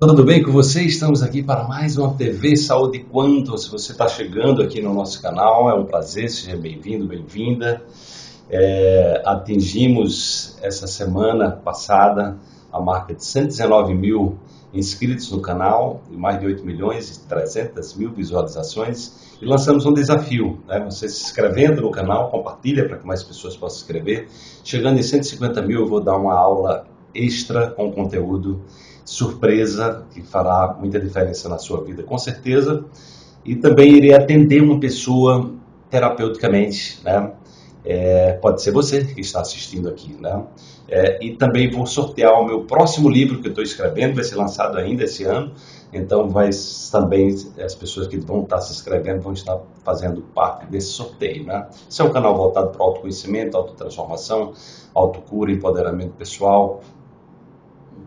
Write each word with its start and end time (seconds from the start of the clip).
Tudo 0.00 0.22
bem 0.22 0.44
com 0.44 0.52
você? 0.52 0.84
Estamos 0.84 1.24
aqui 1.24 1.42
para 1.42 1.66
mais 1.66 1.98
uma 1.98 2.14
TV 2.14 2.54
Saúde 2.56 3.00
Quanto. 3.00 3.58
Se 3.58 3.68
você 3.68 3.90
está 3.90 4.06
chegando 4.06 4.62
aqui 4.62 4.80
no 4.80 4.94
nosso 4.94 5.20
canal, 5.20 5.68
é 5.68 5.74
um 5.74 5.84
prazer, 5.84 6.30
seja 6.30 6.56
bem-vindo, 6.56 7.04
bem-vinda. 7.04 7.82
É, 8.48 9.20
atingimos 9.26 10.56
essa 10.62 10.86
semana 10.86 11.50
passada 11.50 12.38
a 12.72 12.80
marca 12.80 13.12
de 13.12 13.24
119 13.24 13.92
mil 13.92 14.38
inscritos 14.72 15.32
no 15.32 15.40
canal 15.40 16.00
e 16.12 16.16
mais 16.16 16.38
de 16.38 16.46
8 16.46 16.64
milhões 16.64 17.16
e 17.16 17.26
300 17.26 17.96
mil 17.96 18.12
visualizações 18.12 19.36
e 19.42 19.44
lançamos 19.44 19.84
um 19.84 19.92
desafio, 19.92 20.60
né? 20.68 20.78
Você 20.88 21.08
se 21.08 21.24
inscrevendo 21.24 21.82
no 21.82 21.90
canal, 21.90 22.30
compartilha 22.30 22.86
para 22.86 22.98
que 22.98 23.04
mais 23.04 23.24
pessoas 23.24 23.56
possam 23.56 23.78
se 23.78 23.82
inscrever. 23.82 24.28
Chegando 24.62 25.00
em 25.00 25.02
150 25.02 25.60
mil, 25.62 25.80
eu 25.80 25.88
vou 25.88 26.00
dar 26.00 26.16
uma 26.16 26.34
aula 26.34 26.86
extra 27.14 27.70
com 27.70 27.90
conteúdo 27.92 28.62
surpresa 29.04 30.04
que 30.12 30.22
fará 30.22 30.76
muita 30.78 31.00
diferença 31.00 31.48
na 31.48 31.58
sua 31.58 31.82
vida, 31.82 32.02
com 32.02 32.18
certeza. 32.18 32.84
E 33.44 33.56
também 33.56 33.94
irei 33.94 34.14
atender 34.14 34.62
uma 34.62 34.78
pessoa 34.78 35.50
terapeuticamente, 35.90 37.00
né? 37.02 37.32
É, 37.84 38.32
pode 38.32 38.60
ser 38.60 38.70
você 38.72 39.02
que 39.04 39.20
está 39.20 39.40
assistindo 39.40 39.88
aqui, 39.88 40.14
né? 40.20 40.44
É, 40.86 41.24
e 41.24 41.36
também 41.36 41.70
vou 41.70 41.86
sortear 41.86 42.32
o 42.40 42.44
meu 42.44 42.64
próximo 42.64 43.08
livro 43.08 43.40
que 43.40 43.46
eu 43.46 43.50
estou 43.50 43.64
escrevendo, 43.64 44.14
vai 44.14 44.24
ser 44.24 44.36
lançado 44.36 44.76
ainda 44.76 45.04
esse 45.04 45.24
ano. 45.24 45.52
Então, 45.90 46.28
vai 46.28 46.50
também 46.92 47.34
as 47.64 47.74
pessoas 47.74 48.06
que 48.06 48.18
vão 48.18 48.42
estar 48.42 48.60
se 48.60 48.72
inscrevendo 48.72 49.22
vão 49.22 49.32
estar 49.32 49.58
fazendo 49.82 50.20
parte 50.34 50.66
desse 50.66 50.88
sorteio, 50.88 51.44
né? 51.44 51.66
Esse 51.88 52.02
é 52.02 52.04
um 52.04 52.10
canal 52.10 52.36
voltado 52.36 52.70
para 52.70 52.84
autoconhecimento, 52.84 53.56
autotransformação, 53.56 54.52
autocura, 54.94 55.50
empoderamento 55.50 56.12
pessoal, 56.12 56.82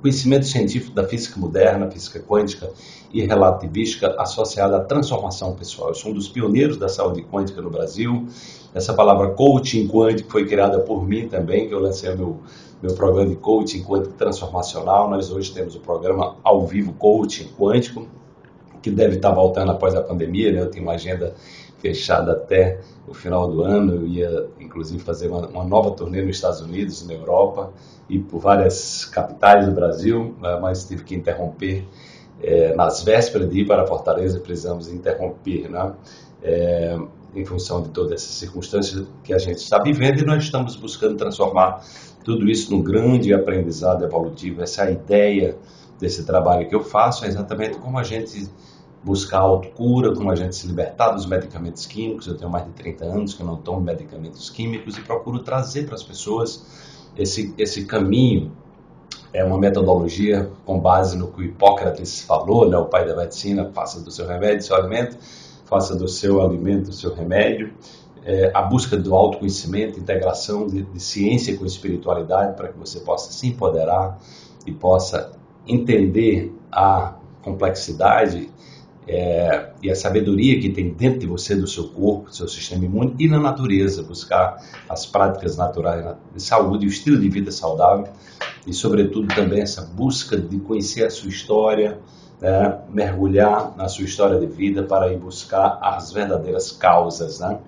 conhecimento 0.01 0.47
científico 0.47 0.93
da 0.95 1.07
física 1.07 1.39
moderna, 1.39 1.89
física 1.89 2.19
quântica 2.19 2.69
e 3.13 3.21
relativística 3.25 4.15
associada 4.17 4.77
à 4.77 4.79
transformação 4.79 5.53
pessoal. 5.53 5.89
Eu 5.89 5.95
sou 5.95 6.11
um 6.11 6.13
dos 6.13 6.27
pioneiros 6.27 6.77
da 6.77 6.89
saúde 6.89 7.21
quântica 7.21 7.61
no 7.61 7.69
Brasil. 7.69 8.25
Essa 8.73 8.93
palavra 8.93 9.29
coaching 9.29 9.87
quântico 9.87 10.31
foi 10.31 10.45
criada 10.47 10.79
por 10.79 11.07
mim 11.07 11.27
também, 11.27 11.67
que 11.67 11.73
eu 11.73 11.79
lancei 11.79 12.15
meu, 12.15 12.39
meu 12.81 12.95
programa 12.95 13.29
de 13.29 13.35
coaching 13.35 13.83
quântico 13.83 14.15
transformacional. 14.15 15.09
Nós 15.09 15.31
hoje 15.31 15.51
temos 15.51 15.75
o 15.75 15.79
programa 15.79 16.35
ao 16.43 16.65
vivo 16.65 16.93
coaching 16.93 17.49
quântico, 17.57 18.07
que 18.81 18.89
deve 18.89 19.17
estar 19.17 19.31
voltando 19.31 19.71
após 19.71 19.93
a 19.93 20.01
pandemia. 20.01 20.51
Né? 20.51 20.61
Eu 20.61 20.71
tenho 20.71 20.83
uma 20.83 20.93
agenda 20.93 21.35
fechada 21.81 22.33
até 22.33 22.79
o 23.07 23.13
final 23.13 23.49
do 23.49 23.63
ano. 23.63 23.95
Eu 23.95 24.07
ia, 24.07 24.47
inclusive, 24.59 25.03
fazer 25.03 25.27
uma, 25.27 25.47
uma, 25.47 25.63
nova 25.63 25.91
turnê 25.91 26.21
nos 26.21 26.35
Estados 26.35 26.61
Unidos, 26.61 27.05
na 27.05 27.13
Europa 27.13 27.73
e 28.07 28.19
por 28.19 28.39
várias 28.39 29.05
capitais 29.05 29.65
do 29.65 29.73
Brasil, 29.73 30.35
né, 30.41 30.57
mas 30.61 30.85
tive 30.85 31.03
que 31.03 31.15
interromper. 31.15 31.85
É, 32.43 32.73
nas 32.75 33.03
vésperas 33.03 33.49
de 33.49 33.59
ir 33.59 33.67
para 33.67 33.85
Fortaleza, 33.85 34.39
precisamos 34.39 34.87
interromper, 34.87 35.69
né? 35.69 35.93
É, 36.41 36.97
em 37.35 37.45
função 37.45 37.81
de 37.81 37.89
todas 37.89 38.13
essas 38.13 38.31
circunstâncias 38.31 39.07
que 39.23 39.33
a 39.33 39.37
gente 39.37 39.57
está 39.57 39.77
vivendo 39.77 40.19
e 40.21 40.25
nós 40.25 40.43
estamos 40.43 40.75
buscando 40.75 41.15
transformar 41.15 41.81
tudo 42.23 42.49
isso 42.49 42.71
num 42.71 42.81
grande 42.81 43.33
aprendizado 43.33 44.03
evolutivo. 44.03 44.61
Essa 44.61 44.85
é 44.85 44.93
ideia 44.93 45.55
desse 45.99 46.25
trabalho 46.25 46.67
que 46.67 46.75
eu 46.75 46.83
faço, 46.83 47.23
é 47.25 47.27
exatamente 47.27 47.77
como 47.77 47.97
a 47.97 48.03
gente 48.03 48.49
buscar 49.03 49.39
autocura, 49.39 50.13
como 50.13 50.31
a 50.31 50.35
gente 50.35 50.55
se 50.55 50.67
libertar 50.67 51.11
dos 51.11 51.25
medicamentos 51.25 51.85
químicos. 51.85 52.27
Eu 52.27 52.37
tenho 52.37 52.49
mais 52.49 52.65
de 52.65 52.71
30 52.71 53.05
anos 53.05 53.33
que 53.33 53.41
eu 53.41 53.47
não 53.47 53.57
tomo 53.57 53.81
medicamentos 53.81 54.49
químicos 54.49 54.97
e 54.97 55.01
procuro 55.01 55.39
trazer 55.39 55.85
para 55.85 55.95
as 55.95 56.03
pessoas 56.03 56.65
esse, 57.17 57.53
esse 57.57 57.85
caminho. 57.85 58.51
É 59.33 59.43
uma 59.43 59.57
metodologia 59.57 60.51
com 60.65 60.79
base 60.79 61.17
no 61.17 61.29
que 61.29 61.43
Hipócrates 61.43 62.21
falou, 62.21 62.69
né, 62.69 62.77
o 62.77 62.85
pai 62.85 63.07
da 63.07 63.15
medicina, 63.15 63.71
faça 63.73 64.01
do 64.01 64.11
seu 64.11 64.27
remédio 64.27 64.61
seu 64.63 64.75
alimento, 64.75 65.17
faça 65.65 65.95
do 65.95 66.07
seu 66.07 66.41
alimento 66.41 66.91
seu 66.91 67.13
remédio. 67.13 67.73
É, 68.23 68.51
a 68.53 68.61
busca 68.61 68.95
do 68.95 69.15
autoconhecimento, 69.15 69.99
integração 69.99 70.67
de, 70.67 70.83
de 70.83 70.99
ciência 70.99 71.57
com 71.57 71.65
espiritualidade 71.65 72.55
para 72.55 72.67
que 72.67 72.77
você 72.77 72.99
possa 72.99 73.31
se 73.31 73.47
empoderar 73.47 74.19
e 74.67 74.71
possa 74.71 75.31
entender 75.67 76.53
a 76.71 77.15
complexidade 77.41 78.51
é, 79.07 79.71
e 79.81 79.89
a 79.89 79.95
sabedoria 79.95 80.59
que 80.59 80.69
tem 80.69 80.93
dentro 80.93 81.19
de 81.19 81.27
você, 81.27 81.55
do 81.55 81.67
seu 81.67 81.89
corpo, 81.89 82.29
do 82.29 82.35
seu 82.35 82.47
sistema 82.47 82.85
imune 82.85 83.15
e 83.19 83.27
na 83.27 83.39
natureza, 83.39 84.03
buscar 84.03 84.57
as 84.87 85.05
práticas 85.05 85.57
naturais 85.57 86.15
de 86.33 86.41
saúde, 86.41 86.85
o 86.85 86.89
estilo 86.89 87.19
de 87.19 87.27
vida 87.29 87.51
saudável 87.51 88.07
e, 88.65 88.73
sobretudo, 88.73 89.33
também 89.33 89.61
essa 89.61 89.81
busca 89.81 90.37
de 90.37 90.59
conhecer 90.59 91.05
a 91.05 91.09
sua 91.09 91.29
história, 91.29 91.99
né, 92.39 92.79
mergulhar 92.89 93.75
na 93.75 93.87
sua 93.87 94.05
história 94.05 94.39
de 94.39 94.45
vida 94.45 94.83
para 94.83 95.11
ir 95.11 95.17
buscar 95.17 95.79
as 95.81 96.11
verdadeiras 96.11 96.71
causas 96.71 97.39
né, 97.39 97.59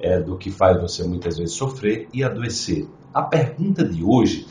é, 0.00 0.20
do 0.20 0.36
que 0.36 0.50
faz 0.50 0.80
você 0.80 1.04
muitas 1.04 1.38
vezes 1.38 1.54
sofrer 1.54 2.08
e 2.12 2.24
adoecer. 2.24 2.88
A 3.12 3.22
pergunta 3.22 3.84
de 3.84 4.04
hoje 4.04 4.46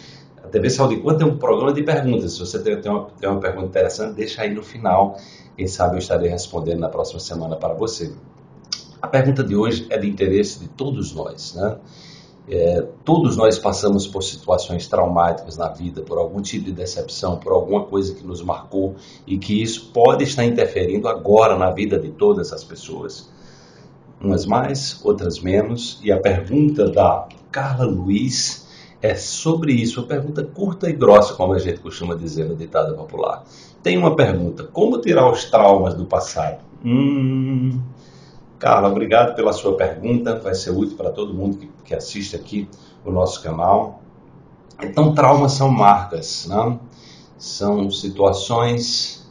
a 0.49 0.51
TV 0.51 0.69
Saúde 0.71 0.97
Quanto 0.97 1.21
é 1.21 1.25
um 1.25 1.37
programa 1.37 1.71
de 1.71 1.83
perguntas. 1.83 2.33
Se 2.33 2.39
você 2.39 2.59
tem, 2.59 2.81
tem, 2.81 2.91
uma, 2.91 3.05
tem 3.19 3.29
uma 3.29 3.39
pergunta 3.39 3.67
interessante, 3.67 4.15
deixa 4.15 4.41
aí 4.41 4.53
no 4.53 4.63
final 4.63 5.15
quem 5.55 5.67
sabe 5.67 5.95
eu 5.95 5.99
estarei 5.99 6.27
respondendo 6.27 6.79
na 6.79 6.89
próxima 6.89 7.19
semana 7.19 7.55
para 7.55 7.73
você. 7.73 8.11
A 8.99 9.07
pergunta 9.07 9.43
de 9.43 9.55
hoje 9.55 9.85
é 9.89 9.97
de 9.97 10.09
interesse 10.09 10.59
de 10.59 10.67
todos 10.69 11.13
nós, 11.13 11.53
né? 11.53 11.77
É, 12.51 12.81
todos 13.05 13.37
nós 13.37 13.59
passamos 13.59 14.07
por 14.07 14.23
situações 14.23 14.87
traumáticas 14.87 15.55
na 15.55 15.69
vida, 15.69 16.01
por 16.01 16.17
algum 16.17 16.41
tipo 16.41 16.65
de 16.65 16.71
decepção, 16.71 17.37
por 17.37 17.51
alguma 17.51 17.85
coisa 17.85 18.15
que 18.15 18.25
nos 18.25 18.41
marcou 18.41 18.95
e 19.27 19.37
que 19.37 19.61
isso 19.61 19.91
pode 19.93 20.23
estar 20.23 20.43
interferindo 20.43 21.07
agora 21.07 21.55
na 21.55 21.69
vida 21.69 21.99
de 21.99 22.09
todas 22.09 22.51
as 22.51 22.63
pessoas. 22.63 23.29
Umas 24.19 24.47
mais, 24.47 24.99
outras 25.03 25.39
menos. 25.39 25.99
E 26.03 26.11
a 26.11 26.19
pergunta 26.19 26.89
da 26.89 27.27
Carla 27.51 27.85
Luiz 27.85 28.67
é 29.01 29.15
sobre 29.15 29.73
isso. 29.73 30.01
Uma 30.01 30.07
pergunta 30.07 30.43
curta 30.43 30.89
e 30.89 30.93
grossa, 30.93 31.33
como 31.33 31.53
a 31.53 31.59
gente 31.59 31.79
costuma 31.79 32.15
dizer 32.15 32.45
no 32.45 32.55
ditado 32.55 32.95
popular. 32.95 33.43
Tem 33.81 33.97
uma 33.97 34.15
pergunta: 34.15 34.63
como 34.63 34.99
tirar 34.99 35.31
os 35.31 35.45
traumas 35.45 35.93
do 35.93 36.05
passado? 36.05 36.59
Hum, 36.83 37.81
Carla, 38.57 38.89
obrigado 38.89 39.35
pela 39.35 39.53
sua 39.53 39.75
pergunta. 39.75 40.35
Vai 40.39 40.55
ser 40.55 40.71
útil 40.71 40.97
para 40.97 41.11
todo 41.11 41.33
mundo 41.33 41.57
que, 41.57 41.69
que 41.85 41.95
assiste 41.95 42.35
aqui 42.35 42.67
o 43.05 43.11
nosso 43.11 43.41
canal. 43.41 44.01
Então, 44.81 45.13
traumas 45.13 45.53
são 45.53 45.69
marcas, 45.69 46.47
né? 46.47 46.79
são 47.39 47.89
situações 47.89 49.25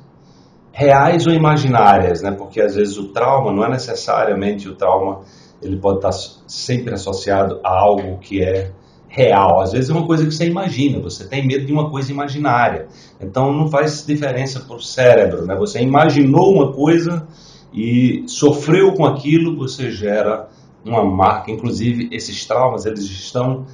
reais 0.73 1.27
ou 1.27 1.33
imaginárias, 1.33 2.23
né? 2.23 2.31
Porque 2.31 2.61
às 2.61 2.75
vezes 2.75 2.97
o 2.97 3.09
trauma 3.09 3.53
não 3.53 3.62
é 3.62 3.69
necessariamente 3.69 4.69
o 4.69 4.75
trauma, 4.75 5.21
ele 5.61 5.77
pode 5.77 5.99
estar 5.99 6.12
sempre 6.47 6.95
associado 6.95 7.61
a 7.62 7.69
algo 7.69 8.19
que 8.19 8.43
é 8.43 8.73
real. 9.09 9.61
Às 9.61 9.73
vezes 9.73 9.91
é 9.91 9.93
uma 9.93 10.07
coisa 10.07 10.25
que 10.25 10.31
você 10.33 10.47
imagina, 10.47 11.01
você 11.01 11.27
tem 11.27 11.47
medo 11.47 11.65
de 11.65 11.73
uma 11.73 11.91
coisa 11.91 12.13
imaginária. 12.13 12.87
Então 13.21 13.53
não 13.53 13.69
faz 13.69 14.05
diferença 14.07 14.61
para 14.61 14.77
o 14.77 14.81
cérebro, 14.81 15.47
né? 15.47 15.57
Você 15.57 15.81
imaginou 15.81 16.53
uma 16.53 16.73
coisa 16.73 17.27
e 17.73 18.25
sofreu 18.27 18.93
com 18.93 19.05
aquilo, 19.05 19.57
você 19.57 19.91
gera 19.91 20.49
uma 20.85 21.05
marca. 21.05 21.51
Inclusive 21.51 22.09
esses 22.13 22.45
traumas 22.47 22.87
eles 22.87 23.03
estão 23.05 23.67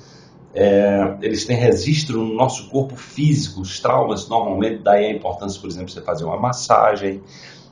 é, 0.54 1.16
eles 1.20 1.44
têm 1.44 1.56
registro 1.56 2.22
no 2.22 2.34
nosso 2.34 2.70
corpo 2.70 2.94
físico. 2.94 3.60
Os 3.60 3.80
traumas 3.80 4.28
normalmente 4.28 4.82
daí 4.82 5.06
a 5.06 5.12
importância, 5.12 5.60
por 5.60 5.68
exemplo, 5.68 5.90
você 5.90 6.00
fazer 6.00 6.24
uma 6.24 6.38
massagem, 6.38 7.20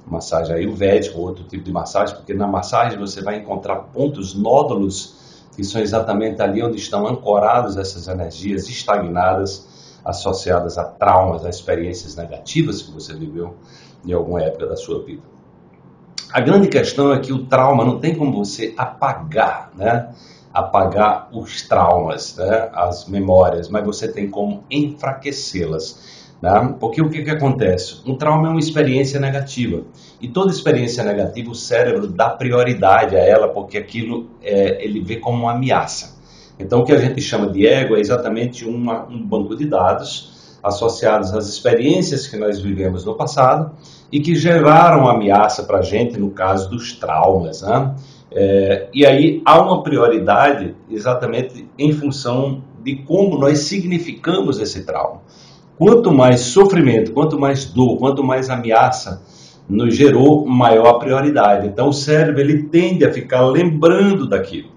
massagem 0.04 0.56
ayurvédica 0.56 1.16
ou 1.16 1.28
outro 1.28 1.44
tipo 1.44 1.62
de 1.62 1.70
massagem, 1.70 2.16
porque 2.16 2.34
na 2.34 2.48
massagem 2.48 2.98
você 2.98 3.22
vai 3.22 3.36
encontrar 3.36 3.76
pontos, 3.76 4.34
nódulos 4.34 5.21
que 5.54 5.64
são 5.64 5.80
exatamente 5.80 6.40
ali 6.40 6.62
onde 6.62 6.76
estão 6.76 7.06
ancoradas 7.06 7.76
essas 7.76 8.08
energias 8.08 8.68
estagnadas 8.68 9.70
associadas 10.04 10.78
a 10.78 10.84
traumas, 10.84 11.44
a 11.44 11.50
experiências 11.50 12.16
negativas 12.16 12.82
que 12.82 12.90
você 12.90 13.14
viveu 13.14 13.56
em 14.04 14.12
alguma 14.12 14.42
época 14.42 14.66
da 14.66 14.76
sua 14.76 15.04
vida. 15.04 15.22
A 16.32 16.40
grande 16.40 16.68
questão 16.68 17.12
é 17.12 17.20
que 17.20 17.32
o 17.32 17.46
trauma 17.46 17.84
não 17.84 17.98
tem 18.00 18.16
como 18.16 18.32
você 18.32 18.74
apagar, 18.76 19.70
né? 19.76 20.12
Apagar 20.52 21.28
os 21.32 21.62
traumas, 21.62 22.36
né? 22.36 22.70
as 22.72 23.06
memórias, 23.06 23.68
mas 23.68 23.84
você 23.84 24.08
tem 24.08 24.30
como 24.30 24.64
enfraquecê-las. 24.70 26.21
Né? 26.42 26.74
Porque 26.80 27.00
o 27.00 27.08
que, 27.08 27.22
que 27.22 27.30
acontece? 27.30 28.00
Um 28.04 28.16
trauma 28.16 28.48
é 28.48 28.50
uma 28.50 28.58
experiência 28.58 29.20
negativa. 29.20 29.84
E 30.20 30.26
toda 30.26 30.50
experiência 30.50 31.04
negativa, 31.04 31.50
o 31.50 31.54
cérebro 31.54 32.08
dá 32.08 32.30
prioridade 32.30 33.14
a 33.14 33.20
ela, 33.20 33.48
porque 33.48 33.78
aquilo 33.78 34.26
é, 34.42 34.84
ele 34.84 35.00
vê 35.00 35.16
como 35.16 35.44
uma 35.44 35.52
ameaça. 35.52 36.20
Então, 36.58 36.80
o 36.80 36.84
que 36.84 36.92
a 36.92 36.98
gente 36.98 37.20
chama 37.20 37.46
de 37.48 37.66
ego 37.66 37.96
é 37.96 38.00
exatamente 38.00 38.64
uma, 38.64 39.06
um 39.06 39.24
banco 39.24 39.54
de 39.56 39.66
dados 39.66 40.58
associados 40.62 41.32
às 41.32 41.48
experiências 41.48 42.26
que 42.26 42.36
nós 42.36 42.60
vivemos 42.60 43.04
no 43.04 43.14
passado 43.14 43.72
e 44.10 44.20
que 44.20 44.34
geraram 44.34 45.08
ameaça 45.08 45.64
para 45.64 45.78
a 45.78 45.82
gente, 45.82 46.18
no 46.18 46.30
caso 46.30 46.70
dos 46.70 46.92
traumas. 46.92 47.62
Né? 47.62 47.94
É, 48.30 48.88
e 48.92 49.06
aí 49.06 49.42
há 49.44 49.60
uma 49.60 49.82
prioridade 49.82 50.74
exatamente 50.90 51.68
em 51.78 51.92
função 51.92 52.62
de 52.82 52.96
como 52.96 53.38
nós 53.38 53.60
significamos 53.60 54.58
esse 54.58 54.84
trauma. 54.84 55.20
Quanto 55.78 56.12
mais 56.12 56.40
sofrimento, 56.40 57.12
quanto 57.12 57.38
mais 57.38 57.64
dor, 57.64 57.98
quanto 57.98 58.22
mais 58.22 58.50
ameaça 58.50 59.22
nos 59.68 59.96
gerou, 59.96 60.46
maior 60.46 60.88
a 60.88 60.98
prioridade. 60.98 61.66
Então 61.66 61.88
o 61.88 61.92
cérebro 61.92 62.40
ele 62.40 62.64
tende 62.64 63.04
a 63.04 63.12
ficar 63.12 63.42
lembrando 63.42 64.28
daquilo. 64.28 64.70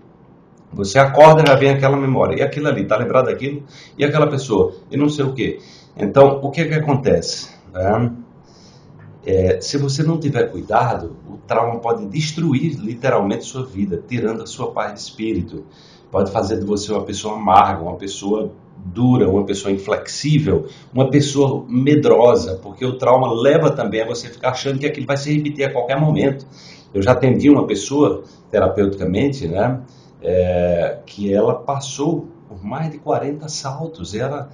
Você 0.72 1.00
acorda 1.00 1.42
e 1.42 1.48
já 1.48 1.56
vem 1.56 1.70
aquela 1.70 1.96
memória, 1.96 2.36
e 2.36 2.42
aquilo 2.42 2.68
ali, 2.68 2.84
está 2.84 2.98
lembrado 2.98 3.26
daquilo, 3.26 3.64
e 3.98 4.04
aquela 4.04 4.28
pessoa, 4.28 4.74
e 4.92 4.98
não 4.98 5.10
sei 5.10 5.24
o 5.24 5.34
que. 5.34 5.60
Então, 5.96 6.42
o 6.44 6.52
que 6.52 6.62
é 6.62 6.66
que 6.66 6.74
acontece? 6.74 7.50
É, 7.74 8.10
é, 9.26 9.62
se 9.62 9.78
você 9.78 10.04
não 10.04 10.20
tiver 10.20 10.52
cuidado, 10.52 11.16
o 11.28 11.38
trauma 11.48 11.80
pode 11.80 12.06
destruir 12.08 12.78
literalmente 12.78 13.46
sua 13.46 13.66
vida, 13.66 14.04
tirando 14.06 14.44
a 14.44 14.46
sua 14.46 14.72
paz 14.72 14.94
de 14.94 15.00
espírito. 15.00 15.66
Pode 16.12 16.32
fazer 16.32 16.60
de 16.60 16.66
você 16.66 16.92
uma 16.92 17.04
pessoa 17.04 17.36
amarga, 17.36 17.82
uma 17.82 17.96
pessoa 17.96 18.52
dura, 18.86 19.28
uma 19.28 19.44
pessoa 19.44 19.72
inflexível, 19.72 20.68
uma 20.94 21.10
pessoa 21.10 21.66
medrosa, 21.68 22.60
porque 22.62 22.86
o 22.86 22.98
trauma 22.98 23.34
leva 23.34 23.72
também 23.72 24.02
a 24.02 24.06
você 24.06 24.30
ficar 24.30 24.52
achando 24.52 24.78
que 24.78 24.86
aquilo 24.86 25.08
vai 25.08 25.18
se 25.18 25.36
repetir 25.36 25.66
a 25.66 25.72
qualquer 25.72 26.00
momento. 26.00 26.46
Eu 26.94 27.02
já 27.02 27.12
atendi 27.12 27.50
uma 27.50 27.66
pessoa 27.66 28.24
terapeuticamente, 28.52 29.48
né, 29.48 29.82
é, 30.22 31.00
que 31.06 31.34
ela 31.34 31.56
passou 31.56 32.28
por 32.48 32.64
mais 32.64 32.92
de 32.92 33.00
40 33.00 33.50
saltos, 33.50 34.14
ela, 34.14 34.50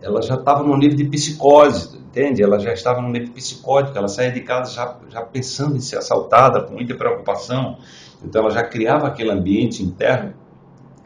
ela 0.00 0.22
já 0.22 0.34
estava 0.34 0.62
no 0.62 0.76
nível 0.76 0.96
de 0.96 1.04
psicose, 1.04 1.98
entende? 1.98 2.42
Ela 2.42 2.58
já 2.58 2.72
estava 2.72 3.02
no 3.02 3.10
nível 3.10 3.32
psicótico, 3.32 3.96
ela 3.98 4.08
saía 4.08 4.32
de 4.32 4.40
casa 4.40 4.72
já, 4.72 4.96
já 5.10 5.20
pensando 5.20 5.76
em 5.76 5.80
ser 5.80 5.98
assaltada, 5.98 6.62
com 6.62 6.72
muita 6.72 6.94
preocupação, 6.94 7.76
então 8.24 8.42
ela 8.42 8.50
já 8.50 8.64
criava 8.64 9.06
aquele 9.06 9.30
ambiente 9.30 9.82
interno 9.82 10.32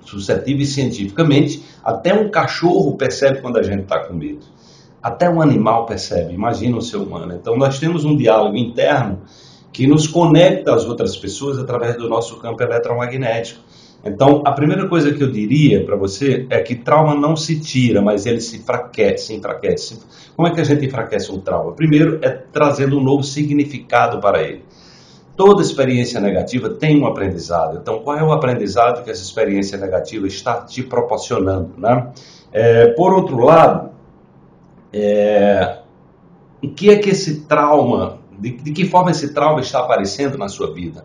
suscetível 0.04 0.62
e 0.62 0.66
cientificamente, 0.66 1.62
até 1.84 2.14
um 2.14 2.30
cachorro 2.30 2.96
percebe 2.96 3.40
quando 3.40 3.58
a 3.58 3.62
gente 3.62 3.82
está 3.82 4.00
com 4.00 4.14
medo. 4.14 4.46
Até 5.02 5.28
um 5.28 5.42
animal 5.42 5.86
percebe, 5.86 6.32
imagina 6.32 6.76
o 6.76 6.82
ser 6.82 6.98
humano. 6.98 7.34
Então 7.34 7.56
nós 7.56 7.78
temos 7.78 8.04
um 8.04 8.16
diálogo 8.16 8.56
interno 8.56 9.20
que 9.72 9.86
nos 9.86 10.06
conecta 10.06 10.74
às 10.74 10.84
outras 10.84 11.16
pessoas 11.16 11.58
através 11.58 11.96
do 11.96 12.08
nosso 12.08 12.38
campo 12.38 12.62
eletromagnético. 12.62 13.60
Então, 14.04 14.42
a 14.44 14.50
primeira 14.50 14.88
coisa 14.88 15.12
que 15.12 15.22
eu 15.22 15.30
diria 15.30 15.84
para 15.84 15.96
você 15.96 16.44
é 16.50 16.60
que 16.60 16.74
trauma 16.74 17.14
não 17.14 17.36
se 17.36 17.60
tira, 17.60 18.02
mas 18.02 18.26
ele 18.26 18.40
se 18.40 18.56
enfraquece, 18.56 19.32
enfraquece. 19.32 20.00
Como 20.34 20.48
é 20.48 20.50
que 20.52 20.60
a 20.60 20.64
gente 20.64 20.84
enfraquece 20.84 21.30
um 21.30 21.38
trauma? 21.38 21.72
Primeiro 21.72 22.18
é 22.20 22.30
trazendo 22.30 22.98
um 22.98 23.02
novo 23.02 23.22
significado 23.22 24.20
para 24.20 24.42
ele. 24.42 24.64
Toda 25.44 25.60
experiência 25.60 26.20
negativa 26.20 26.70
tem 26.70 27.02
um 27.02 27.04
aprendizado. 27.04 27.76
Então, 27.82 27.98
qual 27.98 28.16
é 28.16 28.22
o 28.22 28.30
aprendizado 28.30 29.02
que 29.02 29.10
essa 29.10 29.24
experiência 29.24 29.76
negativa 29.76 30.24
está 30.28 30.60
te 30.60 30.84
proporcionando? 30.84 31.72
Né? 31.76 32.12
É, 32.52 32.86
por 32.90 33.12
outro 33.12 33.38
lado, 33.38 33.90
é, 34.92 35.78
o 36.62 36.68
que 36.68 36.90
é 36.90 36.96
que 36.96 37.10
esse 37.10 37.40
trauma, 37.40 38.20
de, 38.38 38.52
de, 38.52 38.70
que 38.70 38.86
forma 38.86 39.10
esse 39.10 39.34
trauma 39.34 39.60
está 39.60 39.80
aparecendo 39.80 40.38
na 40.38 40.48
sua 40.48 40.72
vida? 40.72 41.04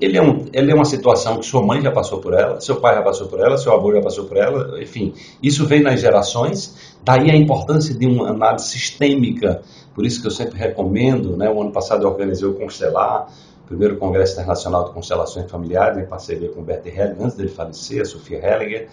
Ele 0.00 0.16
é, 0.16 0.22
um, 0.22 0.46
ele 0.54 0.72
é 0.72 0.74
uma 0.74 0.86
situação 0.86 1.36
que 1.36 1.44
sua 1.44 1.60
mãe 1.60 1.82
já 1.82 1.90
passou 1.90 2.20
por 2.20 2.32
ela, 2.32 2.62
seu 2.62 2.76
pai 2.76 2.94
já 2.94 3.02
passou 3.02 3.26
por 3.26 3.38
ela, 3.38 3.58
seu 3.58 3.74
avô 3.74 3.92
já 3.92 4.00
passou 4.00 4.24
por 4.24 4.38
ela, 4.38 4.82
enfim, 4.82 5.12
isso 5.42 5.66
vem 5.66 5.82
nas 5.82 6.00
gerações, 6.00 6.96
daí 7.04 7.30
a 7.30 7.36
importância 7.36 7.94
de 7.94 8.06
uma 8.06 8.30
análise 8.30 8.66
sistêmica, 8.66 9.60
por 9.94 10.06
isso 10.06 10.22
que 10.22 10.26
eu 10.26 10.30
sempre 10.30 10.58
recomendo, 10.58 11.36
né, 11.36 11.50
o 11.50 11.60
ano 11.60 11.70
passado 11.70 12.02
eu 12.02 12.08
organizei 12.08 12.48
o 12.48 12.54
Constelar, 12.54 13.28
primeiro 13.66 13.96
Congresso 13.96 14.34
Internacional 14.34 14.84
de 14.84 14.92
Constelações 14.92 15.50
Familiares, 15.50 15.98
em 15.98 16.06
parceria 16.06 16.48
com 16.50 16.60
o 16.60 16.64
Bert 16.64 16.86
Hellinger, 16.86 17.16
antes 17.20 17.36
dele 17.36 17.48
falecer, 17.48 18.02
a 18.02 18.04
Sofia 18.04 18.38
Hellinger, 18.38 18.88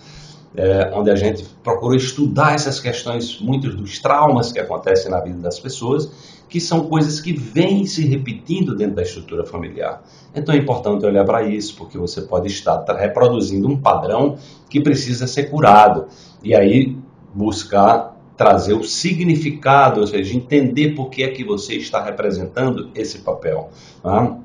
é, 0.55 0.91
onde 0.93 1.09
a 1.09 1.15
gente 1.15 1.45
procurou 1.63 1.95
estudar 1.95 2.53
essas 2.53 2.79
questões, 2.79 3.39
muitos 3.39 3.75
dos 3.75 3.99
traumas 3.99 4.51
que 4.51 4.59
acontecem 4.59 5.09
na 5.09 5.19
vida 5.19 5.37
das 5.37 5.59
pessoas, 5.59 6.41
que 6.49 6.59
são 6.59 6.81
coisas 6.81 7.21
que 7.21 7.31
vêm 7.31 7.85
se 7.85 8.05
repetindo 8.05 8.75
dentro 8.75 8.95
da 8.95 9.03
estrutura 9.03 9.45
familiar. 9.45 10.03
Então 10.35 10.53
é 10.53 10.57
importante 10.57 11.05
olhar 11.05 11.23
para 11.23 11.43
isso, 11.43 11.75
porque 11.77 11.97
você 11.97 12.21
pode 12.21 12.47
estar 12.47 12.83
reproduzindo 12.93 13.69
um 13.69 13.77
padrão 13.77 14.37
que 14.69 14.81
precisa 14.81 15.27
ser 15.27 15.49
curado. 15.49 16.07
E 16.43 16.53
aí 16.53 16.97
buscar 17.33 18.17
trazer 18.35 18.73
o 18.73 18.83
significado, 18.83 20.01
ou 20.01 20.07
seja, 20.07 20.35
entender 20.35 20.95
por 20.95 21.09
que 21.09 21.23
é 21.23 21.29
que 21.29 21.43
você 21.43 21.75
está 21.75 22.03
representando 22.03 22.89
esse 22.95 23.19
papel. 23.19 23.69
Tá? 24.01 24.37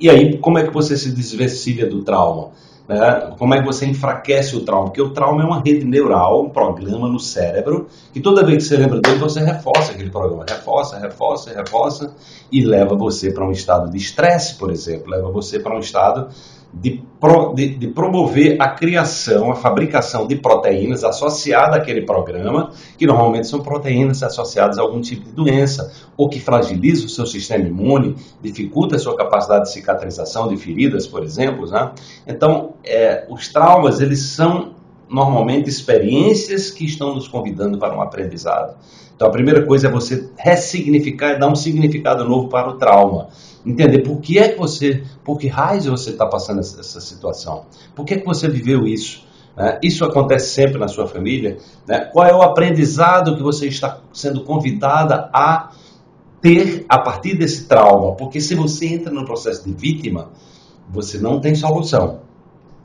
E 0.00 0.10
aí, 0.10 0.38
como 0.38 0.58
é 0.58 0.66
que 0.66 0.72
você 0.72 0.96
se 0.96 1.10
desvencilha 1.10 1.88
do 1.88 2.02
trauma? 2.02 2.50
Né? 2.88 3.34
Como 3.38 3.52
é 3.54 3.60
que 3.60 3.66
você 3.66 3.84
enfraquece 3.86 4.56
o 4.56 4.60
trauma? 4.60 4.86
Porque 4.86 5.02
o 5.02 5.10
trauma 5.10 5.42
é 5.42 5.46
uma 5.46 5.60
rede 5.60 5.84
neural, 5.84 6.44
um 6.44 6.50
programa 6.50 7.08
no 7.08 7.18
cérebro, 7.18 7.88
que 8.12 8.20
toda 8.20 8.44
vez 8.44 8.58
que 8.58 8.68
você 8.68 8.76
lembra 8.76 9.00
dele, 9.00 9.18
você 9.18 9.40
reforça 9.40 9.92
aquele 9.92 10.10
programa. 10.10 10.44
Reforça, 10.48 10.98
reforça, 10.98 11.52
reforça, 11.52 12.14
e 12.50 12.64
leva 12.64 12.94
você 12.94 13.30
para 13.32 13.46
um 13.46 13.50
estado 13.50 13.90
de 13.90 13.96
estresse, 13.96 14.54
por 14.54 14.70
exemplo. 14.70 15.10
Leva 15.10 15.30
você 15.30 15.58
para 15.58 15.76
um 15.76 15.80
estado 15.80 16.28
de, 16.72 17.02
pro, 17.20 17.54
de, 17.54 17.74
de, 17.76 17.88
promover 17.88 18.60
a 18.60 18.68
criação, 18.68 19.50
a 19.50 19.56
fabricação 19.56 20.26
de 20.26 20.36
proteínas 20.36 21.04
associadas 21.04 21.78
àquele 21.78 22.02
programa, 22.02 22.70
que 22.98 23.06
normalmente 23.06 23.46
são 23.46 23.60
proteínas 23.60 24.22
associadas 24.22 24.78
a 24.78 24.82
algum 24.82 25.00
tipo 25.00 25.24
de 25.24 25.32
doença, 25.32 25.92
ou 26.16 26.28
que 26.28 26.40
fragiliza 26.40 27.06
o 27.06 27.08
seu 27.08 27.26
sistema 27.26 27.66
imune, 27.66 28.16
dificulta 28.42 28.96
a 28.96 28.98
sua 28.98 29.16
capacidade 29.16 29.64
de 29.64 29.72
cicatrização 29.72 30.48
de 30.48 30.56
feridas, 30.56 31.06
por 31.06 31.22
exemplo. 31.22 31.66
Né? 31.70 31.92
Então, 32.26 32.74
é, 32.84 33.26
os 33.28 33.48
traumas, 33.48 34.00
eles 34.00 34.20
são 34.20 34.74
normalmente 35.08 35.68
experiências 35.68 36.70
que 36.70 36.84
estão 36.84 37.14
nos 37.14 37.28
convidando 37.28 37.78
para 37.78 37.96
um 37.96 38.02
aprendizado. 38.02 38.76
Então, 39.14 39.28
a 39.28 39.30
primeira 39.30 39.64
coisa 39.64 39.86
é 39.86 39.90
você 39.90 40.28
ressignificar 40.36 41.32
e 41.32 41.38
dar 41.38 41.48
um 41.48 41.56
significado 41.56 42.24
novo 42.28 42.48
para 42.48 42.68
o 42.68 42.74
trauma 42.74 43.28
entender 43.66 43.98
por 44.00 44.20
que 44.20 44.38
é 44.38 44.48
que 44.48 44.58
você, 44.58 45.02
por 45.24 45.38
que 45.38 45.48
raios 45.48 45.86
você 45.86 46.10
está 46.10 46.24
passando 46.24 46.60
essa, 46.60 46.80
essa, 46.80 47.00
situação, 47.00 47.66
por 47.94 48.04
que 48.04 48.14
é 48.14 48.18
que 48.18 48.24
você 48.24 48.48
viveu 48.48 48.86
isso. 48.86 49.26
Né? 49.56 49.78
Isso 49.82 50.04
acontece 50.04 50.54
sempre 50.54 50.78
na 50.78 50.86
sua 50.86 51.08
família. 51.08 51.58
Né? 51.86 52.04
Qual 52.12 52.24
é 52.24 52.34
o 52.34 52.42
aprendizado 52.42 53.36
que 53.36 53.42
você 53.42 53.66
está 53.66 54.00
sendo 54.12 54.44
convidada 54.44 55.28
a 55.32 55.72
ter 56.40 56.86
a 56.88 56.98
partir 56.98 57.36
desse 57.36 57.66
trauma? 57.66 58.14
Porque 58.14 58.40
se 58.40 58.54
você 58.54 58.86
entra 58.86 59.12
no 59.12 59.24
processo 59.24 59.64
de 59.64 59.72
vítima, 59.74 60.30
você 60.88 61.18
não 61.18 61.40
tem 61.40 61.54
solução. 61.54 62.25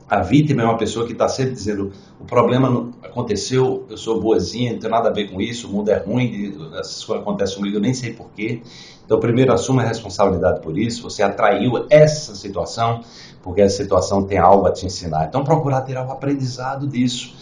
A 0.08 0.20
vítima 0.20 0.62
é 0.62 0.64
uma 0.64 0.76
pessoa 0.76 1.06
que 1.06 1.12
está 1.12 1.28
sempre 1.28 1.52
dizendo: 1.52 1.92
o 2.20 2.24
problema 2.24 2.90
aconteceu, 3.02 3.86
eu 3.88 3.96
sou 3.96 4.20
boazinha, 4.20 4.72
não 4.72 4.78
tem 4.78 4.90
nada 4.90 5.08
a 5.08 5.12
ver 5.12 5.30
com 5.30 5.40
isso, 5.40 5.68
o 5.68 5.72
mundo 5.72 5.90
é 5.90 5.98
ruim, 5.98 6.54
essas 6.78 7.04
coisas 7.04 7.22
acontecem 7.22 7.56
comigo, 7.56 7.76
eu 7.76 7.80
nem 7.80 7.94
sei 7.94 8.12
porquê. 8.12 8.62
Então, 9.04 9.18
primeiro, 9.18 9.52
assuma 9.52 9.82
a 9.82 9.86
responsabilidade 9.86 10.60
por 10.60 10.78
isso. 10.78 11.02
Você 11.02 11.22
atraiu 11.22 11.86
essa 11.90 12.34
situação 12.34 13.02
porque 13.42 13.60
essa 13.60 13.82
situação 13.82 14.22
tem 14.24 14.38
algo 14.38 14.66
a 14.66 14.72
te 14.72 14.86
ensinar. 14.86 15.26
Então, 15.26 15.42
procurar 15.42 15.82
tirar 15.82 16.06
o 16.06 16.12
aprendizado 16.12 16.86
disso. 16.86 17.34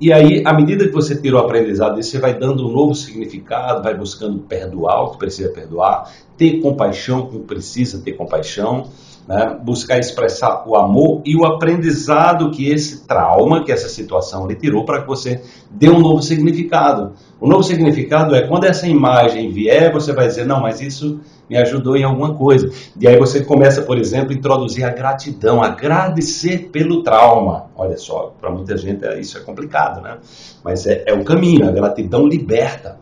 E 0.00 0.12
aí, 0.12 0.42
à 0.46 0.52
medida 0.52 0.86
que 0.86 0.92
você 0.92 1.20
tira 1.20 1.36
o 1.36 1.38
aprendizado 1.40 1.96
disso, 1.96 2.12
você 2.12 2.18
vai 2.20 2.32
dando 2.32 2.68
um 2.68 2.72
novo 2.72 2.94
significado, 2.94 3.82
vai 3.82 3.94
buscando 3.96 4.38
perdoar 4.38 5.02
o 5.02 5.10
que 5.10 5.18
precisa 5.18 5.48
perdoar, 5.48 6.12
ter 6.36 6.60
compaixão 6.60 7.26
com 7.26 7.38
o 7.38 7.40
que 7.40 7.46
precisa 7.46 7.98
ter 7.98 8.12
compaixão 8.12 8.88
né? 9.28 9.58
buscar 9.62 9.98
expressar 9.98 10.64
o 10.66 10.74
amor 10.74 11.20
e 11.22 11.36
o 11.36 11.44
aprendizado 11.44 12.50
que 12.50 12.70
esse 12.70 13.06
trauma, 13.06 13.62
que 13.62 13.70
essa 13.70 13.88
situação 13.88 14.46
lhe 14.46 14.54
tirou, 14.54 14.86
para 14.86 15.02
que 15.02 15.06
você 15.06 15.42
dê 15.70 15.90
um 15.90 16.00
novo 16.00 16.22
significado. 16.22 17.12
O 17.38 17.46
novo 17.46 17.62
significado 17.62 18.34
é 18.34 18.46
quando 18.48 18.64
essa 18.64 18.88
imagem 18.88 19.52
vier, 19.52 19.92
você 19.92 20.14
vai 20.14 20.26
dizer: 20.26 20.46
não, 20.46 20.62
mas 20.62 20.80
isso 20.80 21.20
me 21.48 21.58
ajudou 21.58 21.96
em 21.96 22.04
alguma 22.04 22.34
coisa. 22.34 22.70
E 22.98 23.06
aí 23.06 23.18
você 23.18 23.44
começa, 23.44 23.82
por 23.82 23.98
exemplo, 23.98 24.32
a 24.32 24.34
introduzir 24.34 24.84
a 24.84 24.90
gratidão, 24.90 25.62
agradecer 25.62 26.70
pelo 26.72 27.02
trauma. 27.02 27.66
Olha 27.76 27.98
só, 27.98 28.34
para 28.40 28.50
muita 28.50 28.76
gente 28.78 29.04
é, 29.04 29.20
isso 29.20 29.36
é 29.36 29.42
complicado, 29.42 30.00
né? 30.00 30.16
Mas 30.64 30.86
é, 30.86 31.04
é 31.06 31.12
o 31.12 31.22
caminho, 31.22 31.68
a 31.68 31.72
gratidão 31.72 32.26
liberta. 32.26 32.98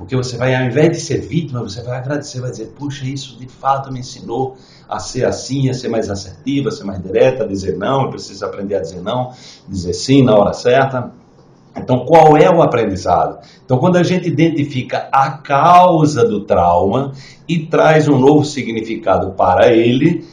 Porque 0.00 0.16
você 0.16 0.38
vai, 0.38 0.54
ao 0.54 0.64
invés 0.64 0.88
de 0.88 0.98
ser 0.98 1.20
vítima, 1.20 1.60
você 1.60 1.82
vai 1.82 1.98
agradecer, 1.98 2.40
vai 2.40 2.50
dizer, 2.50 2.72
puxa, 2.74 3.04
isso 3.04 3.38
de 3.38 3.46
fato 3.46 3.92
me 3.92 4.00
ensinou 4.00 4.56
a 4.88 4.98
ser 4.98 5.26
assim, 5.26 5.68
a 5.68 5.74
ser 5.74 5.90
mais 5.90 6.08
assertiva, 6.08 6.70
a 6.70 6.72
ser 6.72 6.84
mais 6.84 7.02
direta, 7.02 7.44
a 7.44 7.46
dizer 7.46 7.76
não, 7.76 8.04
eu 8.04 8.08
preciso 8.08 8.42
aprender 8.46 8.76
a 8.76 8.80
dizer 8.80 9.02
não, 9.02 9.34
dizer 9.68 9.92
sim 9.92 10.24
na 10.24 10.34
hora 10.34 10.54
certa. 10.54 11.12
Então, 11.76 12.06
qual 12.06 12.34
é 12.34 12.48
o 12.48 12.62
aprendizado? 12.62 13.40
Então, 13.62 13.76
quando 13.76 13.96
a 13.96 14.02
gente 14.02 14.26
identifica 14.26 15.06
a 15.12 15.32
causa 15.32 16.26
do 16.26 16.46
trauma 16.46 17.12
e 17.46 17.66
traz 17.66 18.08
um 18.08 18.18
novo 18.18 18.42
significado 18.42 19.32
para 19.32 19.70
ele, 19.70 20.24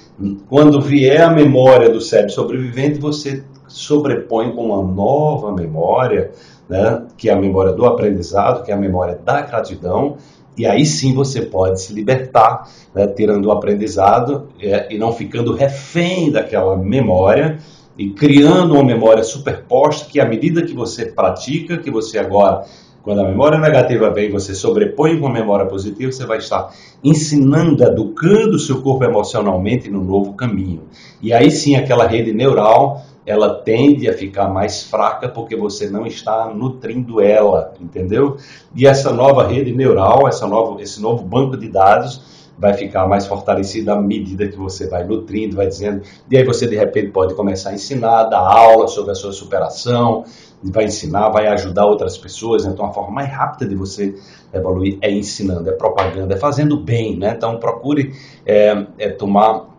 quando 0.48 0.80
vier 0.80 1.24
a 1.24 1.30
memória 1.30 1.90
do 1.90 2.00
cérebro 2.00 2.32
sobrevivente, 2.32 3.00
você 3.00 3.44
sobrepõe 3.68 4.52
com 4.52 4.68
uma 4.68 4.82
nova 4.82 5.52
memória 5.52 6.32
né, 6.70 7.04
que 7.18 7.30
é 7.30 7.34
a 7.34 7.36
memória 7.36 7.72
do 7.72 7.86
aprendizado, 7.86 8.64
que 8.64 8.72
é 8.72 8.74
a 8.74 8.78
memória 8.78 9.20
da 9.24 9.42
gratidão, 9.42 10.18
e 10.58 10.66
aí 10.66 10.86
sim 10.86 11.14
você 11.14 11.42
pode 11.42 11.82
se 11.82 11.94
libertar, 11.94 12.68
né, 12.94 13.08
tirando 13.08 13.46
o 13.46 13.52
aprendizado 13.52 14.50
é, 14.60 14.94
e 14.94 14.98
não 14.98 15.14
ficando 15.14 15.54
refém 15.54 16.32
daquela 16.32 16.76
memória 16.76 17.60
e 17.98 18.10
criando 18.10 18.74
uma 18.74 18.84
memória 18.84 19.24
superposta 19.24 20.10
que, 20.10 20.20
à 20.20 20.26
medida 20.26 20.64
que 20.64 20.74
você 20.74 21.06
pratica, 21.06 21.78
que 21.78 21.92
você 21.92 22.20
agora 22.20 22.66
Quando 23.04 23.22
a 23.22 23.30
memória 23.30 23.58
negativa 23.58 24.10
vem, 24.10 24.30
você 24.30 24.54
sobrepõe 24.54 25.18
com 25.18 25.28
a 25.28 25.32
memória 25.32 25.66
positiva, 25.66 26.12
você 26.12 26.26
vai 26.26 26.40
estar 26.40 26.70
ensinando, 27.02 27.82
educando 27.82 28.58
o 28.58 28.60
seu 28.60 28.82
corpo 28.82 29.06
emocionalmente 29.06 29.90
no 29.90 30.04
novo 30.04 30.34
caminho. 30.34 30.82
E 31.22 31.32
aí 31.32 31.50
sim, 31.50 31.78
aquela 31.78 32.06
rede 32.06 32.34
neural, 32.34 33.06
ela 33.28 33.56
tende 33.56 34.10
a 34.10 34.14
ficar 34.14 34.48
mais 34.48 34.84
fraca 34.84 35.28
porque 35.28 35.54
você 35.54 35.90
não 35.90 36.08
está 36.08 36.48
nutrindo 36.48 37.20
ela, 37.20 37.74
entendeu? 37.80 38.38
E 38.74 38.88
essa 38.88 39.12
nova 39.12 39.46
rede 39.46 39.74
neural, 39.74 40.26
essa 40.30 40.48
nova, 40.48 40.82
esse 40.82 41.02
novo 41.02 41.26
banco 41.26 41.58
de 41.58 41.68
dados, 41.68 42.48
vai 42.58 42.74
ficar 42.74 43.06
mais 43.06 43.28
fortalecida 43.28 43.94
à 43.94 44.02
medida 44.02 44.48
que 44.48 44.58
você 44.58 44.88
vai 44.88 45.04
nutrindo, 45.04 45.58
vai 45.58 45.68
dizendo, 45.68 46.02
e 46.32 46.38
aí 46.38 46.44
você 46.44 46.66
de 46.66 46.76
repente 46.76 47.12
pode 47.12 47.36
começar 47.36 47.72
a 47.72 47.74
ensinar, 47.74 48.24
dar 48.24 48.40
aula 48.40 48.88
sobre 48.88 49.12
a 49.12 49.16
sua 49.16 49.34
superação, 49.34 50.24
vai 50.64 50.86
ensinar, 50.86 51.30
vai 51.30 51.48
ajudar 51.48 51.86
outras 51.86 52.18
pessoas. 52.18 52.66
Então, 52.66 52.86
a 52.86 52.94
forma 52.94 53.12
mais 53.12 53.30
rápida 53.30 53.68
de 53.70 53.76
você 53.76 54.16
evoluir 54.54 54.98
é 55.02 55.12
ensinando, 55.12 55.70
é 55.70 55.74
propaganda, 55.74 56.34
é 56.34 56.38
fazendo 56.38 56.78
bem. 56.78 57.18
Né? 57.18 57.34
Então, 57.38 57.60
procure 57.60 58.14
é, 58.46 58.88
é 58.98 59.10
tomar 59.10 59.77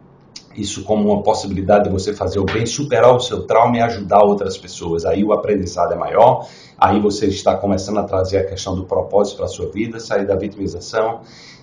isso 0.60 0.82
como 0.84 1.12
uma 1.12 1.22
possibilidade 1.22 1.84
de 1.84 1.90
você 1.90 2.12
fazer 2.12 2.38
o 2.38 2.44
bem, 2.44 2.66
superar 2.66 3.14
o 3.14 3.20
seu 3.20 3.44
trauma 3.44 3.76
e 3.76 3.80
ajudar 3.80 4.22
outras 4.22 4.58
pessoas. 4.58 5.04
Aí 5.04 5.22
o 5.22 5.32
aprendizado 5.32 5.92
é 5.92 5.96
maior, 5.96 6.46
aí 6.76 6.98
você 7.00 7.26
está 7.26 7.56
começando 7.56 7.98
a 7.98 8.04
trazer 8.04 8.38
a 8.38 8.44
questão 8.44 8.74
do 8.74 8.84
propósito 8.84 9.36
para 9.36 9.46
a 9.46 9.48
sua 9.48 9.70
vida, 9.70 10.00
sair 10.00 10.26
da 10.26 10.34
vitimização 10.34 11.20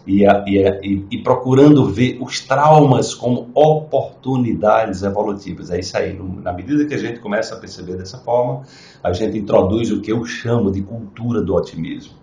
e, 0.08 0.24
e, 0.24 0.60
e, 0.84 1.06
e, 1.12 1.24
procurando 1.24 1.86
ver 1.90 2.18
os 2.22 2.40
traumas 2.40 3.14
como 3.14 3.50
oportunidades 3.54 5.04
evolutivas. 5.04 5.72
É 5.72 5.80
isso 5.80 5.98
aí. 5.98 6.18
Na 6.42 6.54
medida 6.54 6.86
que 6.86 6.94
a 6.94 6.98
gente 6.98 7.20
começa 7.20 7.56
a 7.56 7.58
perceber 7.58 7.98
dessa 7.98 8.20
forma, 8.20 8.64
a 9.04 9.12
gente 9.12 9.38
introduz 9.38 9.92
o 9.92 10.02
que 10.02 10.12
eu 10.12 10.24
chamo 10.26 10.72
de 10.72 10.82
cultura 10.82 11.42
do 11.42 11.56
otimismo. 11.56 12.14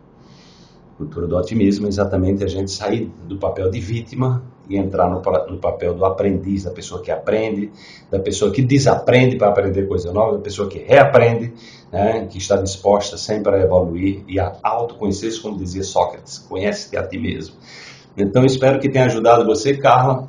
Cultura 0.97 1.27
do 1.27 1.37
otimismo 1.37 1.87
é 1.87 1.89
exatamente 1.89 2.45
a 2.45 2.47
gente 2.47 2.71
sair 2.71 3.11
do 3.27 3.37
papel 3.37 3.71
de 3.71 3.81
vítima 3.81 4.43
e 4.73 4.79
entrar 4.79 5.09
no, 5.09 5.21
no, 5.51 5.59
papel 5.59 5.95
do 5.95 6.05
aprendiz, 6.05 6.65
da 6.65 6.71
pessoa 6.71 7.03
que 7.03 7.11
aprende, 7.11 7.71
da 8.11 8.19
pessoa 8.19 8.51
que 8.51 8.63
desaprende 8.63 9.37
para 9.37 9.49
aprender 9.49 9.87
coisa 9.87 10.11
nova, 10.13 10.39
da 10.39 10.43
pessoa 10.43 10.69
que 10.69 10.79
reaprende, 10.79 11.53
né, 11.93 12.27
que 12.29 12.39
está 12.39 12.57
disposta 12.57 13.19
sempre 13.19 13.55
a 13.55 13.61
evoluir 13.61 14.23
e 14.27 14.41
a 14.41 14.57
autoconhecer-se, 14.63 15.41
como 15.41 15.59
dizia 15.59 15.83
Sócrates, 15.83 16.39
conhece-te 16.39 16.97
a 16.97 17.07
ti 17.07 17.19
mesmo. 17.19 17.55
Então, 18.17 18.45
espero 18.45 18.81
que 18.81 18.89
tenha 18.89 19.05
ajudado 19.07 19.45
você, 19.45 19.77
Carla. 19.77 20.29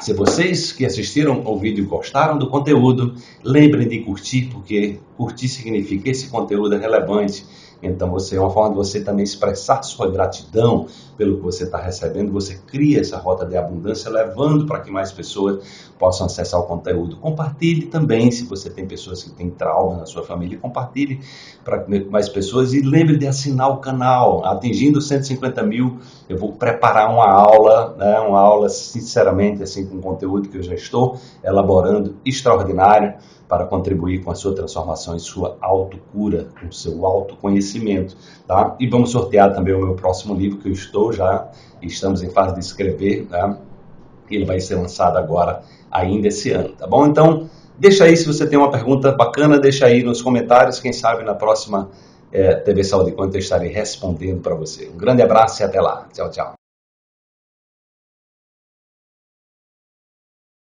Se 0.00 0.12
vocês 0.12 0.72
que 0.72 0.84
assistiram 0.84 1.42
ao 1.44 1.58
vídeo 1.58 1.86
gostaram 1.86 2.36
do 2.36 2.48
conteúdo, 2.48 3.14
lembrem 3.42 3.86
de 3.86 4.00
curtir, 4.00 4.50
porque 4.52 4.98
curtir 5.16 5.48
significa 5.48 6.04
que 6.04 6.10
esse 6.10 6.28
conteúdo 6.28 6.74
é 6.74 6.78
relevante 6.78 7.44
então, 7.82 8.10
você 8.10 8.36
é 8.36 8.40
uma 8.40 8.50
forma 8.50 8.70
de 8.70 8.76
você 8.76 9.00
também 9.00 9.24
expressar 9.24 9.82
sua 9.82 10.08
gratidão 10.08 10.86
pelo 11.16 11.36
que 11.36 11.42
você 11.42 11.64
está 11.64 11.78
recebendo. 11.78 12.30
Você 12.32 12.54
cria 12.66 13.00
essa 13.00 13.18
rota 13.18 13.44
de 13.44 13.56
abundância, 13.56 14.10
levando 14.10 14.66
para 14.66 14.80
que 14.80 14.90
mais 14.90 15.10
pessoas 15.10 15.92
possam 15.98 16.26
acessar 16.26 16.60
o 16.60 16.64
conteúdo. 16.64 17.16
Compartilhe 17.16 17.86
também, 17.86 18.30
se 18.30 18.44
você 18.44 18.70
tem 18.70 18.86
pessoas 18.86 19.22
que 19.24 19.30
têm 19.30 19.50
trauma 19.50 19.98
na 19.98 20.06
sua 20.06 20.22
família, 20.22 20.58
compartilhe 20.58 21.20
para 21.64 21.84
mais 22.10 22.28
pessoas 22.28 22.72
e 22.72 22.80
lembre 22.80 23.16
de 23.16 23.26
assinar 23.26 23.68
o 23.70 23.78
canal. 23.78 24.44
Atingindo 24.44 25.00
150 25.00 25.62
mil, 25.64 25.98
eu 26.28 26.38
vou 26.38 26.52
preparar 26.52 27.10
uma 27.12 27.28
aula, 27.28 27.94
né, 27.98 28.20
uma 28.20 28.40
aula 28.40 28.68
sinceramente 28.68 29.62
assim 29.62 29.86
com 29.86 30.00
conteúdo 30.00 30.48
que 30.48 30.58
eu 30.58 30.62
já 30.62 30.74
estou 30.74 31.18
elaborando, 31.44 32.16
extraordinário 32.24 33.14
para 33.52 33.66
contribuir 33.66 34.24
com 34.24 34.30
a 34.30 34.34
sua 34.34 34.54
transformação 34.54 35.14
e 35.14 35.20
sua 35.20 35.58
autocura, 35.60 36.48
com 36.58 36.68
o 36.68 36.72
seu 36.72 37.04
autoconhecimento, 37.04 38.16
tá? 38.48 38.74
E 38.80 38.86
vamos 38.86 39.10
sortear 39.10 39.52
também 39.54 39.74
o 39.74 39.78
meu 39.78 39.94
próximo 39.94 40.34
livro 40.34 40.56
que 40.56 40.70
eu 40.70 40.72
estou 40.72 41.12
já, 41.12 41.50
estamos 41.82 42.22
em 42.22 42.30
fase 42.30 42.54
de 42.54 42.60
escrever, 42.60 43.26
tá? 43.26 43.58
Ele 44.30 44.46
vai 44.46 44.58
ser 44.58 44.76
lançado 44.76 45.18
agora, 45.18 45.60
ainda 45.90 46.28
esse 46.28 46.50
ano, 46.50 46.70
tá 46.70 46.86
bom? 46.86 47.06
Então, 47.06 47.50
deixa 47.78 48.04
aí 48.04 48.16
se 48.16 48.26
você 48.26 48.46
tem 48.46 48.58
uma 48.58 48.70
pergunta 48.70 49.12
bacana, 49.12 49.58
deixa 49.58 49.84
aí 49.84 50.02
nos 50.02 50.22
comentários, 50.22 50.80
quem 50.80 50.94
sabe 50.94 51.22
na 51.22 51.34
próxima 51.34 51.90
é, 52.32 52.54
TV 52.54 52.82
Saúde 52.82 53.12
Quanto 53.12 53.34
eu 53.34 53.40
estarei 53.40 53.70
respondendo 53.70 54.40
para 54.40 54.54
você. 54.54 54.88
Um 54.88 54.96
grande 54.96 55.20
abraço 55.20 55.60
e 55.60 55.64
até 55.66 55.78
lá. 55.78 56.08
Tchau, 56.10 56.30
tchau. 56.30 56.61